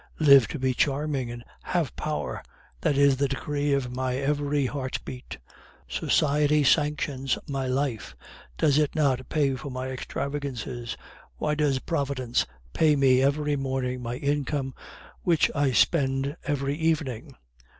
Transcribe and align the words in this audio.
Live 0.19 0.47
to 0.47 0.57
be 0.57 0.73
charming 0.73 1.29
and 1.29 1.43
have 1.61 1.95
power, 1.95 2.41
that 2.81 2.97
is 2.97 3.17
the 3.17 3.27
decree 3.27 3.71
of 3.71 3.95
my 3.95 4.15
every 4.15 4.65
heartbeat. 4.65 5.37
Society 5.87 6.63
sanctions 6.63 7.37
my 7.47 7.67
life; 7.67 8.15
does 8.57 8.79
it 8.79 8.95
not 8.95 9.29
pay 9.29 9.53
for 9.53 9.69
my 9.69 9.89
extravagances? 9.89 10.97
Why 11.37 11.53
does 11.53 11.77
Providence 11.77 12.47
pay 12.73 12.95
me 12.95 13.21
every 13.21 13.55
morning 13.55 14.01
my 14.01 14.15
income, 14.15 14.73
which 15.21 15.51
I 15.53 15.71
spend 15.71 16.35
every 16.45 16.73
evening? 16.73 17.35